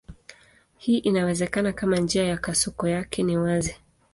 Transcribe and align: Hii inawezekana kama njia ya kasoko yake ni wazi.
Hii 0.77 0.97
inawezekana 0.97 1.73
kama 1.73 1.97
njia 1.97 2.23
ya 2.23 2.37
kasoko 2.37 2.87
yake 2.87 3.23
ni 3.23 3.37
wazi. 3.37 3.75